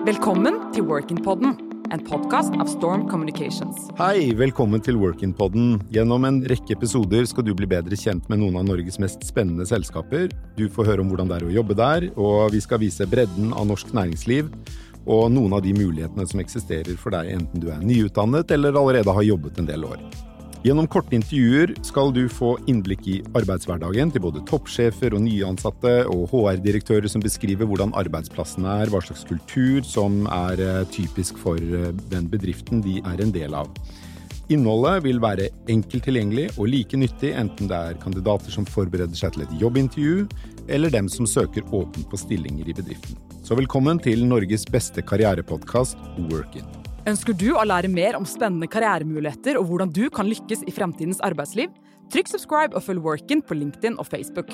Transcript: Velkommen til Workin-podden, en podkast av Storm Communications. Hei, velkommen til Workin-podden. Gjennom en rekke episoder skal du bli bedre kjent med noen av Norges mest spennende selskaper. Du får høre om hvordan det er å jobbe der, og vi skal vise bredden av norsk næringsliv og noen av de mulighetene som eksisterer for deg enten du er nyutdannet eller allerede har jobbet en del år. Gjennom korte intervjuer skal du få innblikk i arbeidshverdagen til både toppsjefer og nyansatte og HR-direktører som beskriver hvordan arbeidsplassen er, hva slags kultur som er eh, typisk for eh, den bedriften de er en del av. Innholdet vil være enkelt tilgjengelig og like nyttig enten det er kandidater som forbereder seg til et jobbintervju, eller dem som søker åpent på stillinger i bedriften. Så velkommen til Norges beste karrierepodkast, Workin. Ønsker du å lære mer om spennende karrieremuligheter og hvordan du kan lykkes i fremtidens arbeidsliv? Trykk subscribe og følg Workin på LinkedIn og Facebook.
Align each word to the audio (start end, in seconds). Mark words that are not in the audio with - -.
Velkommen 0.00 0.54
til 0.72 0.86
Workin-podden, 0.88 1.58
en 1.92 2.02
podkast 2.06 2.54
av 2.56 2.70
Storm 2.72 3.02
Communications. 3.10 3.90
Hei, 3.98 4.30
velkommen 4.32 4.80
til 4.80 4.96
Workin-podden. 4.96 5.74
Gjennom 5.92 6.24
en 6.24 6.38
rekke 6.48 6.72
episoder 6.72 7.26
skal 7.28 7.44
du 7.44 7.50
bli 7.58 7.68
bedre 7.68 7.98
kjent 8.00 8.24
med 8.32 8.40
noen 8.40 8.56
av 8.56 8.64
Norges 8.70 8.96
mest 9.02 9.26
spennende 9.28 9.68
selskaper. 9.68 10.30
Du 10.56 10.70
får 10.72 10.88
høre 10.88 11.04
om 11.04 11.12
hvordan 11.12 11.28
det 11.28 11.36
er 11.36 11.46
å 11.50 11.52
jobbe 11.58 11.76
der, 11.76 12.08
og 12.16 12.56
vi 12.56 12.62
skal 12.64 12.80
vise 12.80 13.04
bredden 13.12 13.52
av 13.52 13.68
norsk 13.68 13.92
næringsliv 13.92 14.48
og 15.04 15.28
noen 15.36 15.58
av 15.58 15.66
de 15.68 15.76
mulighetene 15.76 16.24
som 16.32 16.40
eksisterer 16.40 16.96
for 16.96 17.12
deg 17.12 17.34
enten 17.36 17.60
du 17.60 17.68
er 17.68 17.84
nyutdannet 17.84 18.56
eller 18.56 18.80
allerede 18.80 19.20
har 19.20 19.30
jobbet 19.34 19.60
en 19.60 19.68
del 19.68 19.84
år. 19.84 20.00
Gjennom 20.60 20.84
korte 20.92 21.14
intervjuer 21.16 21.70
skal 21.88 22.10
du 22.12 22.26
få 22.28 22.50
innblikk 22.68 23.06
i 23.08 23.14
arbeidshverdagen 23.32 24.10
til 24.12 24.20
både 24.26 24.42
toppsjefer 24.44 25.14
og 25.16 25.22
nyansatte 25.24 25.92
og 26.12 26.26
HR-direktører 26.34 27.08
som 27.08 27.22
beskriver 27.24 27.64
hvordan 27.64 27.94
arbeidsplassen 27.96 28.66
er, 28.68 28.92
hva 28.92 29.00
slags 29.00 29.24
kultur 29.24 29.80
som 29.88 30.26
er 30.28 30.60
eh, 30.60 30.82
typisk 30.92 31.40
for 31.40 31.56
eh, 31.56 31.94
den 32.12 32.28
bedriften 32.28 32.82
de 32.84 32.98
er 33.00 33.22
en 33.24 33.32
del 33.32 33.56
av. 33.56 33.72
Innholdet 34.52 35.06
vil 35.06 35.22
være 35.22 35.48
enkelt 35.72 36.04
tilgjengelig 36.04 36.50
og 36.58 36.68
like 36.74 37.00
nyttig 37.00 37.32
enten 37.40 37.70
det 37.70 37.80
er 37.80 38.02
kandidater 38.02 38.52
som 38.52 38.68
forbereder 38.68 39.16
seg 39.16 39.32
til 39.32 39.46
et 39.46 39.56
jobbintervju, 39.62 40.26
eller 40.68 40.92
dem 40.92 41.08
som 41.08 41.24
søker 41.24 41.64
åpent 41.72 42.04
på 42.10 42.20
stillinger 42.20 42.68
i 42.68 42.76
bedriften. 42.76 43.16
Så 43.46 43.56
velkommen 43.56 44.02
til 44.02 44.28
Norges 44.28 44.68
beste 44.68 45.00
karrierepodkast, 45.00 45.96
Workin. 46.28 46.79
Ønsker 47.08 47.32
du 47.32 47.54
å 47.56 47.62
lære 47.64 47.88
mer 47.88 48.16
om 48.18 48.26
spennende 48.28 48.68
karrieremuligheter 48.68 49.56
og 49.56 49.70
hvordan 49.70 49.92
du 49.96 50.02
kan 50.12 50.28
lykkes 50.28 50.66
i 50.68 50.74
fremtidens 50.76 51.22
arbeidsliv? 51.24 51.72
Trykk 52.12 52.28
subscribe 52.28 52.76
og 52.76 52.84
følg 52.84 53.06
Workin 53.06 53.40
på 53.40 53.56
LinkedIn 53.56 53.96
og 53.96 54.10
Facebook. 54.10 54.52